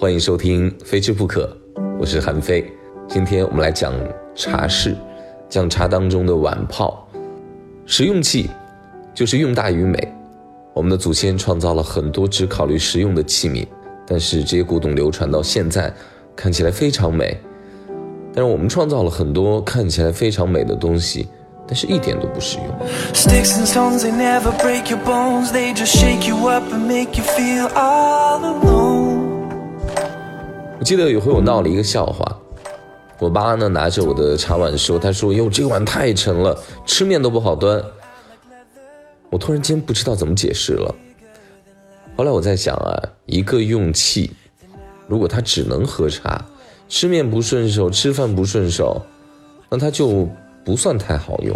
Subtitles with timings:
[0.00, 1.44] 欢迎收听《非吃不可》，
[1.98, 2.64] 我是韩非。
[3.06, 3.92] 今天我们来讲
[4.34, 4.96] 茶室，
[5.46, 7.06] 讲茶当中的碗泡。
[7.84, 8.48] 实用器
[9.12, 10.10] 就是用大于美。
[10.72, 13.66] 我们的祖先创造了很多只考虑实用的器皿，
[14.06, 15.92] 但是这些古董流传到现在，
[16.34, 17.38] 看起来非常美。
[18.32, 21.28] 但是我们创造了很多看起来非常美的东西，
[21.66, 22.88] 但是一点都不实用。
[23.12, 27.24] Sticks and stones, they never break your bones, they just shake you up and make you
[27.36, 28.79] feel all alone.
[30.80, 32.40] 我记得有回我闹了一个笑话，
[33.18, 37.84] 我爸呢拿着我的茶碗说：“他说哟，这个碗太沉了，吃面都不好端。”
[39.28, 40.94] 我突然间不知道怎么解释了。
[42.16, 44.32] 后来我在想啊，一个用器，
[45.06, 46.42] 如果它只能喝茶。
[46.88, 49.02] 吃面不顺手，吃饭不顺手，
[49.68, 50.26] 那它就
[50.64, 51.54] 不算太好用。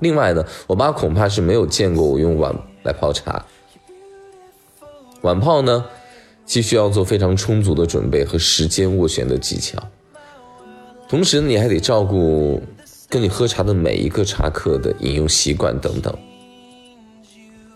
[0.00, 3.44] 另外呢，我爸恐怕是没有见过我用碗来泡茶。
[5.20, 5.84] 碗泡呢，
[6.44, 9.78] 既需要做非常充足的准备和时间斡旋的技巧，
[11.08, 12.62] 同时你还得照顾
[13.08, 16.16] 跟你喝茶的每一个茶客的饮用习惯等等。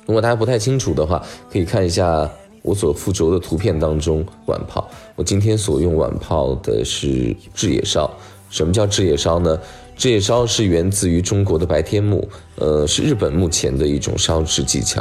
[0.06, 2.30] 如果大家不太清楚的话，可以看一下。
[2.60, 4.90] 我所附着的图片当中，碗泡。
[5.14, 8.12] 我今天所用碗泡的是制野烧。
[8.50, 9.58] 什么叫制野烧呢？
[9.96, 15.00] 制野烧是源自于中国的白天木，呃，是日本目前的一种烧制技巧。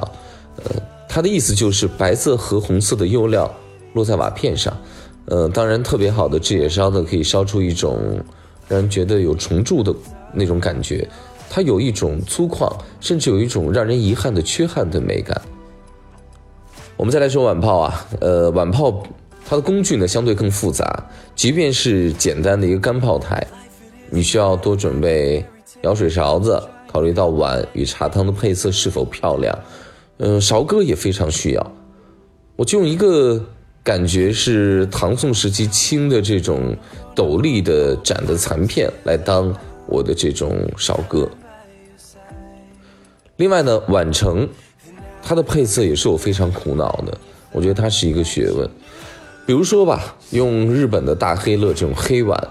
[0.64, 0.76] 呃，
[1.18, 3.52] 它的意思就是白色和红色的釉料
[3.94, 4.72] 落在瓦片上。
[5.26, 8.24] 呃，当然特别好的制野烧的，可以烧出一种
[8.68, 9.92] 让人觉得有重铸的
[10.32, 11.10] 那种感觉。
[11.50, 15.42] 它有一种粗犷，甚至有一种让人遗憾的缺憾的美感。
[16.96, 19.04] 我们再来说碗泡啊，呃，碗泡
[19.44, 23.44] 它的工具呢相对更复杂，即便是简单的一个干泡台，
[24.12, 25.44] 你需要多准备
[25.82, 29.58] 舀水勺子，考虑到碗与茶汤的配色是否漂亮，
[30.18, 31.72] 嗯，勺哥也非常需要。
[32.56, 33.44] 我就用一个
[33.84, 36.76] 感觉是唐宋时期青的这种
[37.16, 39.56] 斗笠的盏的残片来当
[39.88, 41.30] 我的这种勺哥。
[43.38, 44.48] 另外呢，碗城。
[45.30, 47.18] 它的配色也是我非常苦恼的，
[47.52, 48.66] 我觉得它是一个学问。
[49.46, 52.42] 比如说吧，用日本的大黑乐这种黑碗，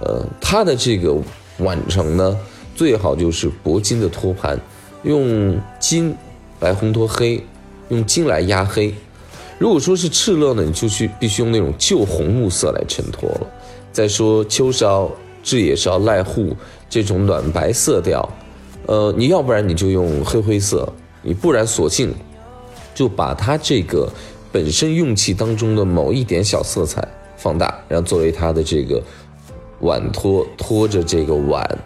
[0.00, 1.14] 呃，它的这个
[1.58, 2.34] 碗盛呢，
[2.74, 4.58] 最好就是铂金的托盘，
[5.02, 6.16] 用金
[6.60, 7.44] 来烘托黑，
[7.88, 8.94] 用金来压黑。
[9.58, 13.46] 如果说是赤乐呢，你就去必须用那种旧红木色来衬托了。
[13.92, 15.10] 再说秋烧、
[15.42, 16.54] 制野烧、濑户
[16.90, 18.28] 这种暖白色调，
[18.86, 20.86] 呃，你要不然你就用黑灰色。
[21.22, 22.14] 你不然，索性
[22.94, 24.08] 就把它这个
[24.52, 27.06] 本身用器当中的某一点小色彩
[27.36, 29.02] 放大，然后作为它的这个
[29.80, 31.78] 碗托托着这个碗。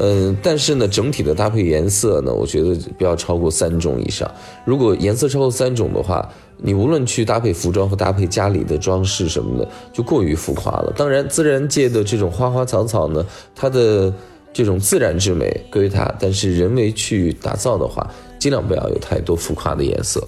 [0.00, 4.30] 嗯，但是呢，整体的搭配颜色呢，我觉得不要超过三种以上。
[4.64, 10.92] 如果颜色超过三种的话，你无论去搭配服装和搭配家里的装饰什么的，就过于浮夸了。
[10.96, 14.12] 当然，自然界的这种花花草草呢，它的。
[14.50, 18.04] 这种自然之美归于它，但是人为去打造的话，
[18.40, 20.26] 尽量不要有太多浮夸的颜色。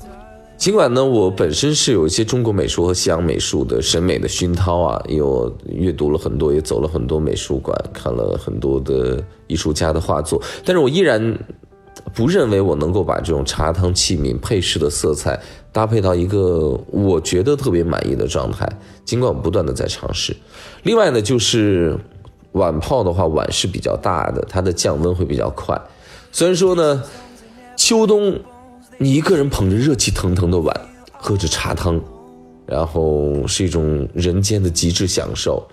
[0.60, 11.34] 尽管呢，我本身是有一些中国美术和西洋美术的审美的熏陶啊，因为我阅读了很多，也走了很多美术馆，看了很多的艺术家的画作，但是我依然
[12.14, 15.40] 不认为我能够把这种茶汤器皿配饰的色彩
[15.72, 18.68] 搭配到一个我觉得特别满意的状态。
[19.06, 20.36] 尽管我不断的在尝试。
[20.82, 21.98] 另外呢，就是。
[22.52, 25.80] 碗泡的话，碗是比较大的，它的降温会比较快。
[26.32, 27.00] 虽然说呢，
[27.76, 28.36] 秋冬
[29.02, 30.78] 你一个人捧着热气腾腾的碗，
[31.16, 31.98] 喝着茶汤，
[32.66, 35.66] 然后是一种人间的极致享受，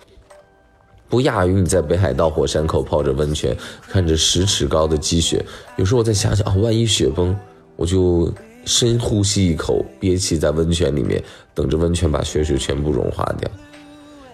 [1.09, 3.53] 不亚于你在北海道火山口泡着温泉，
[3.89, 5.45] 看着十尺高的积雪。
[5.75, 7.37] 有时候我再想想啊，万一雪崩，
[7.75, 8.33] 我就
[8.63, 11.21] 深呼吸一口，憋气在温泉里面，
[11.53, 13.51] 等着温泉把雪水全部融化掉。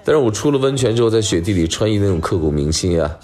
[0.04, 3.18] 但是我出了温泉之后，在雪地里穿衣那种刻骨铭心啊，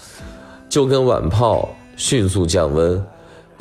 [0.68, 3.06] 就跟碗泡迅速降温。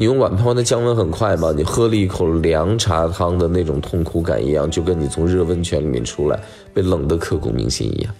[0.00, 1.53] 你用碗泡，那降温很快吗？
[1.56, 6.41] 你喝了一口凉茶汤的那种痛苦感一样，就跟你从热温泉里面出来
[6.72, 8.15] 被冷的刻骨铭心一样。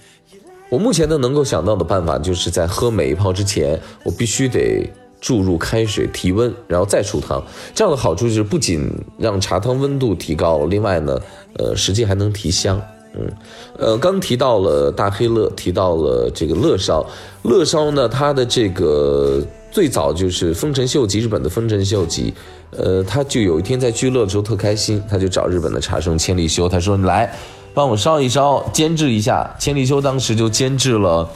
[0.71, 4.91] 我目前呢能够想到的办法，就是在喝每一泡之前，我必须得
[5.21, 7.41] 注入开水提温，然后再出汤。
[7.73, 11.17] 这样的好处就是不仅让茶汤温度提高，另外呢，
[11.59, 12.83] 呃，实际还能提香。
[13.15, 13.33] 嗯，
[13.79, 17.07] 呃，刚提到了大黑乐，提到了这个乐烧，
[17.45, 19.41] 乐烧呢，它的这个
[19.71, 22.33] 最早就是丰臣秀吉，日本的丰臣秀吉，
[22.71, 27.33] 呃，他就有一天在聚乐的时候特开心，他就找日本的茶圣千利休，他说：“你来
[27.75, 31.29] 帮我烧一烧，煎制一下。”千利休当时就煎制了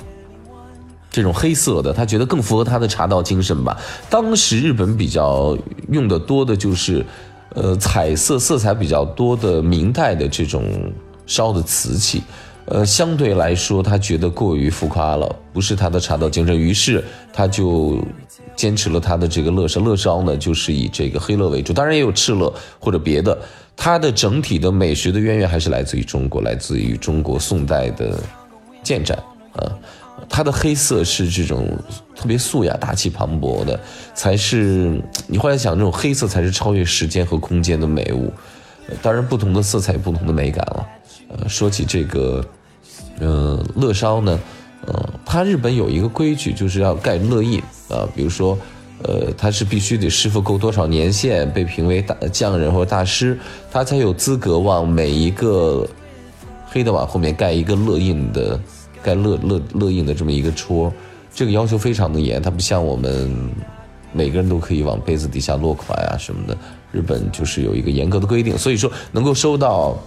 [1.11, 3.76] 这种黑色的，他觉得更符合他的茶道精神吧。
[4.08, 5.56] 当时日本比较
[5.90, 7.05] 用的多的就是。
[7.55, 10.64] 呃，彩色色彩比较多的明代的这种
[11.26, 12.23] 烧的瓷器，
[12.66, 17.98] 呃，相对来说他觉得过于浮夸了，不是他的茶道精神，于是他就
[18.54, 19.80] 坚持了他的这个乐烧。
[19.80, 23.36] 乐烧呢，就是以这个黑乐为主，当然也有赤乐或者别的。
[23.74, 28.18] 它的整体的美学的渊源还是来自于中国，来自于中国宋代的
[28.82, 29.18] 建盏
[29.54, 29.72] 啊。
[30.28, 31.66] 它的黑色是这种
[32.14, 33.80] 特别素雅、大气磅礴的，
[34.14, 38.32] 才是你后来想，这种黑色才是超越时间和空间的美物。
[39.00, 40.86] 当然，不同的色彩有不同的美感了。
[41.37, 42.44] 呃，说起这个，
[43.19, 44.38] 呃，乐烧呢，
[44.87, 48.08] 呃，它日本有一个规矩，就是要盖乐印啊。
[48.14, 48.56] 比如说，
[49.02, 53.38] 呃，它是必须得师傅够多少年限，被评为大匠人或者大师，
[53.70, 55.88] 他才有资格往每一个
[56.67, 58.58] 黑的碗后面盖一个乐印的。
[59.05, 60.93] 盖乐乐乐印的这么一个戳，
[61.34, 63.50] 这个要求非常的严，它不像我们
[64.12, 66.56] 每个人都可以往杯子底下落款啊什么的，
[66.93, 69.99] 日本就是有一个严格的规定，所以说能够收到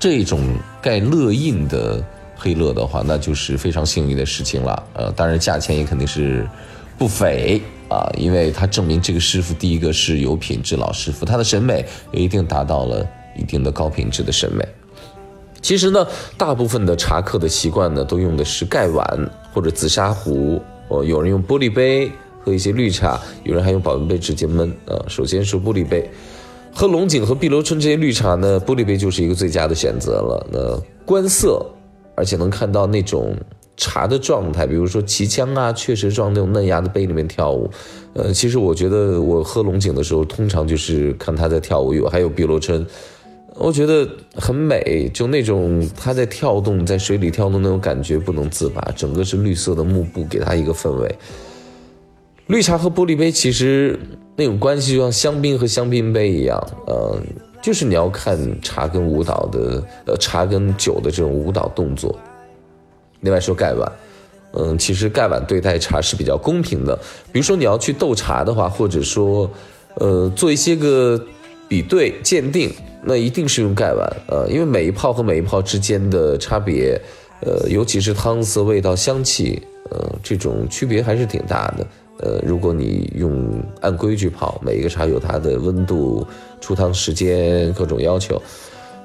[0.00, 0.40] 这种
[0.80, 2.02] 盖乐印的
[2.34, 4.82] 黑乐的话，那就是非常幸运的事情了。
[4.94, 6.48] 呃，当然价钱也肯定是
[6.96, 7.60] 不菲
[7.90, 13.06] 啊，因为它证明这个师傅第一个是有品质老师傅，他的审美也一定达到了
[13.36, 14.66] 一定的高品质的审美。
[15.60, 16.06] 其实呢，
[16.38, 20.62] 大部分的茶客的习惯呢，都用的是盖碗或者紫砂壶。
[20.88, 22.10] 哦，有人用玻璃杯
[22.42, 24.70] 喝一些绿茶，有人还用保温杯直接焖。
[24.86, 26.10] 啊，首先是玻璃杯，
[26.72, 30.46] 喝龙井和碧螺春这些绿茶呢，玻璃杯就是一个最佳的选择了。
[30.50, 31.64] 那观色，
[32.14, 33.36] 而且能看到那种
[33.76, 37.68] 茶的状态，比如说旗枪啊、雀舌状那种嫩芽的杯里面跳舞。
[38.14, 41.92] 呃，其实我觉得我喝龙井的时候，通常就是看它在跳舞。
[41.92, 42.86] 有还有碧螺春。
[43.56, 48.80] 我觉得很美，就那种它在跳动，在水里跳动那种感觉不能自拔。
[48.96, 51.14] 整个是绿色的幕布，给它一个氛围。
[52.50, 53.96] 绿茶和玻璃杯其实
[54.34, 57.16] 那种关系就像香槟和香槟杯一样，呃，
[57.62, 62.12] 就是你要看茶跟舞蹈的，呃，茶跟酒的这种舞蹈动作。
[63.20, 63.92] 另外说盖碗，
[64.54, 66.98] 嗯，其实盖碗对待茶是比较公平的。
[67.30, 69.48] 比如说你要去斗茶的话，或者说，
[69.94, 71.24] 呃，做一些个
[71.68, 72.72] 比对鉴定。
[73.02, 77.00] 那一定是用盖碗，呃，因为每一泡和每一泡之间的差别，
[77.40, 81.86] 呃，尤其是汤色、味道、香气，呃，这种区别还是挺大的。
[82.22, 86.26] 呃，如果你用按规矩泡，每一个茶有它的温度、
[86.60, 88.40] 出汤时间各种要求。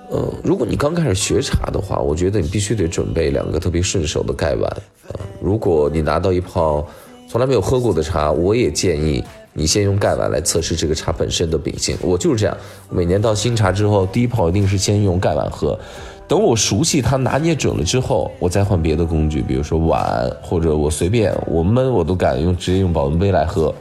[0.10, 4.64] 呃，如果你刚开始学茶的话，我觉得你必须得准备两个特别顺手的盖碗。
[5.08, 6.86] 啊，如果你拿到一泡
[7.28, 9.24] 从来没有喝过的茶，我也建议。
[9.58, 12.58] 你先用盖碗来测试这个茶本身的秉性，我就是这样。
[12.90, 15.80] 每年到新茶之后，第一泡一定是先用盖碗喝，
[16.28, 23.74] 等我熟悉它拿捏准了之后，我再换别的工具，比如说碗，或者我随便我焖我都敢用，直接用保温杯来喝。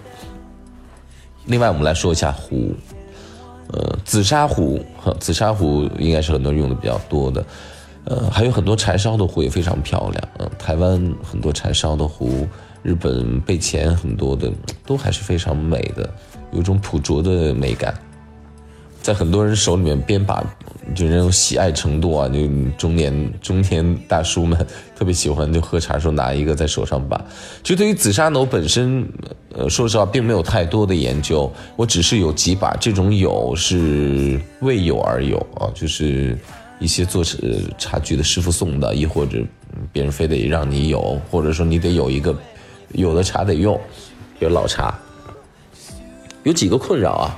[1.47, 2.73] 另外，我们来说一下壶，
[3.73, 4.79] 呃，紫砂壶，
[5.19, 7.45] 紫砂壶应该是很多人用的比较多的，
[8.05, 12.47] 呃，还有很多柴烧的壶也非常漂亮，嗯，台湾很多柴烧的壶。
[12.83, 14.53] 日本备前很多的
[14.85, 16.07] 都还是非常美的，
[16.53, 17.95] 有种朴拙的美感，
[19.05, 20.43] 在很多人手里面边把，
[20.95, 22.39] 就那种喜爱程度啊，就
[22.79, 24.67] 中年中年大叔们
[24.97, 27.23] 特别喜欢，就喝茶时候拿一个在手上把。
[27.63, 29.07] 就对于紫砂呢，本身，
[29.55, 36.35] 呃，说实话并没有太多的研究，我只是有几把，这种有是为有而有啊，就是
[36.79, 37.37] 一些做茶
[37.77, 39.37] 茶具的师傅送的，亦或者
[39.93, 42.35] 别人非得让你有，或者说你得有一个。
[42.93, 43.77] 有的茶得用，
[44.39, 44.97] 比如老茶，
[46.45, 47.37] 有几个困扰啊，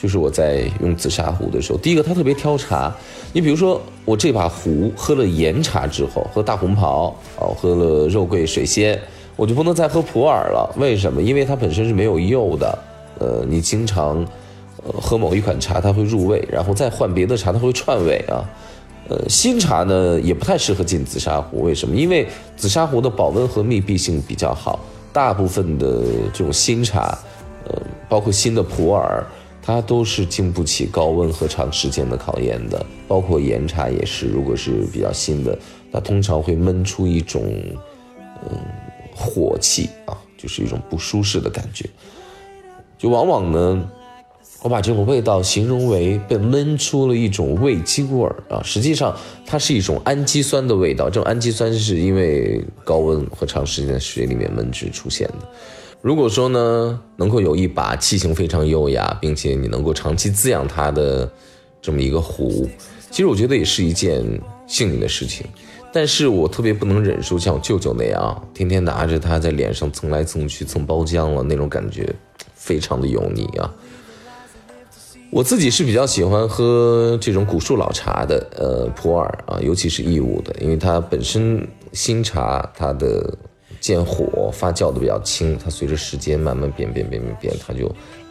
[0.00, 2.90] 就是我在用紫砂壶的时候，第一个它特别挑茶，
[3.34, 8.98] 你比如说我这把壶喝了岩茶之后，喝大红袍哦，喝了肉桂水仙，
[9.36, 11.20] 我就不能再喝普洱了，为什么？
[11.20, 12.78] 因为它本身是没有釉的，
[13.18, 14.26] 呃，你经常
[14.82, 18.40] 呃喝某一款茶它会入味，然后再换别的茶它会串味啊。
[19.08, 21.94] 呃，新茶呢也不太适合进紫砂壶，为什么？
[21.96, 22.26] 因为
[22.56, 24.78] 紫砂壶的保温和密闭性比较好，
[25.12, 26.02] 大部分的
[26.32, 27.18] 这种新茶，
[27.66, 29.22] 呃，包括新的普洱，
[29.62, 32.84] 它都是经不起高温和长时间的考验的。
[33.06, 35.58] 包括岩茶也是，如果是比较新的，
[35.92, 37.42] 它通常会闷出一种，
[38.48, 38.58] 嗯，
[39.14, 41.88] 火气啊，就是一种不舒适的感觉，
[42.98, 43.90] 就往往呢。
[44.62, 51.06] 我把这种味道形容为被闷出了一种味精味儿啊，实际上它是一种氨基酸的味道。
[51.06, 55.48] 这种氨基酸是因为高温和长时间在水里面闷制出现的。
[56.02, 61.30] 如果说呢，能够有一把器型非常优雅，并且你能够长期滋养它的
[61.82, 62.68] 这么一个壶，
[63.10, 64.24] 其实我觉得也是一件
[64.66, 65.46] 幸运的事情。
[65.92, 72.14] 但是我特别不能忍受像我舅舅那样，天天拿着它在脸上蹭来蹭去蹭包浆了那种感觉，
[72.54, 73.70] 非常的油腻啊。
[75.30, 83.36] 我自己是比较喜欢喝这种古树老茶的，呃，普洱啊，尤其是义乌的，因为它本身新茶它的
[83.80, 87.90] 见火发酵的比较轻，它随着时间慢慢变变变变变，它就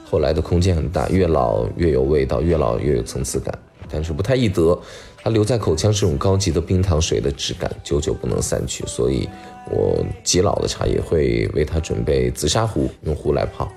[0.10, 3.58] 后来的空间很大，越老越有味道，越老越有层次感，
[3.90, 4.80] 但是不太易得，
[5.18, 9.28] 它留在口腔是种高级的冰糖水的质感，久久不能散去，所以
[9.72, 13.68] 我极老的茶也会为它准备紫砂壶，用壶来泡，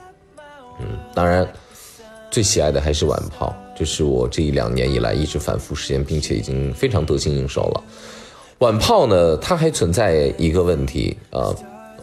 [0.80, 1.48] 嗯，当然。
[2.30, 7.84] 最喜爱的还是晚泡，这是我这一两年以来一直反复实验，并且已经非常得心应手了。
[8.62, 11.50] 碗泡呢，它还存在一个问题啊，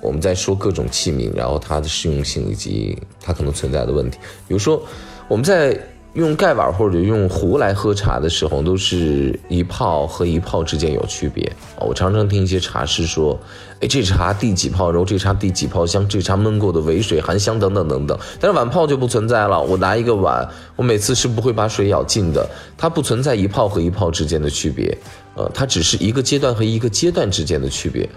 [0.02, 4.82] 我们在说各种器皿，然后它的适用性以及它可能存在的问题，比如说
[5.30, 5.80] 我们在。
[6.14, 13.40] 用盖碗或者用壶来喝茶的时候，都是一泡和一泡之间有区别我常常听一些茶师说
[13.80, 19.62] ：“哎，这茶第几泡然后，这茶第几泡香，这茶焖过的尾水含香等等等等。”但是碗泡就不存在了。
[19.62, 22.44] 我拿一个碗，我每次是不会把水舀尽的。
[22.76, 24.98] 它不存在一泡和一泡之间的区别，
[25.40, 28.08] 呃，它只是一个阶段和一个阶段之间的区别。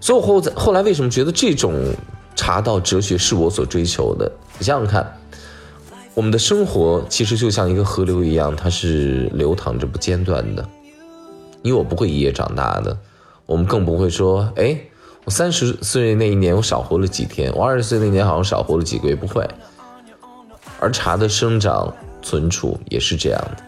[0.00, 1.94] 所以我后在后来为什么觉得这种
[2.34, 4.30] 茶道哲学是我所追求的？
[4.58, 5.18] 你想想看。
[6.14, 10.68] 我们的生活其实就像一个河流一样，它是流淌着不间断的。
[11.62, 12.94] 你我不会一夜长大的，
[13.46, 14.78] 我们更不会说，哎，
[15.24, 19.48] 我三十岁那一年我少活了几天，我二十岁那年好像少活了几个月，不会。
[20.80, 23.62] 而茶的生长存储也是这样的，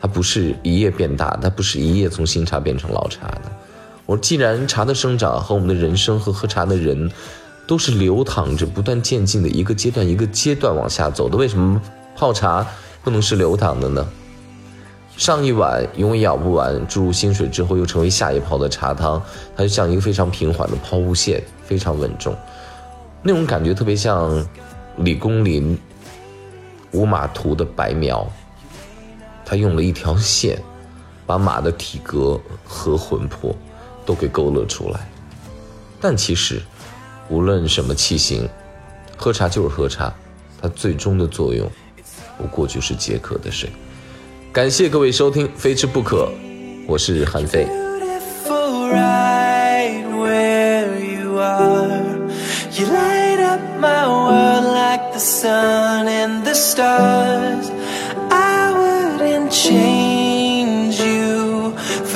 [0.00, 3.42] 它不是一夜变大，它不是一夜从新茶变成老茶的。
[4.04, 7.10] 我既然茶的生长和我们的人生和喝茶的人。
[7.68, 11.36] 都是流淌着、不断渐进的一个阶段一个阶段往下走的。
[11.36, 11.82] 为什么
[12.14, 12.64] 泡茶
[13.02, 14.06] 不能是流淌的呢？
[15.16, 19.20] 上一碗永远舀不完，注入新水之后又成为下一泡的茶汤，
[19.56, 22.36] 它就像一个非常平缓的抛物线，非常稳重。
[23.20, 24.46] 那种感觉特别像
[24.98, 25.76] 李公麟
[26.92, 28.24] 五马图的白描，
[29.46, 30.60] 他用了一条线，
[31.24, 33.56] 把马的体格和魂魄
[34.04, 35.08] 都给勾勒出来。
[35.98, 36.60] 但其实。
[37.28, 38.48] 无论什么器型，
[39.16, 40.14] 喝茶就是喝茶，
[40.62, 41.68] 它最终的作用
[42.38, 43.68] 不过就是解渴的水。
[44.52, 46.28] 感谢各位收听《非吃不可》，
[46.86, 47.66] 我是韩非。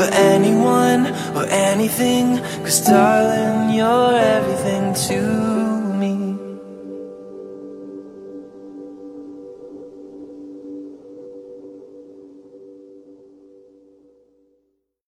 [0.01, 1.07] For anyone
[1.37, 2.39] or anything.
[2.65, 5.80] Cause darling, you're everything to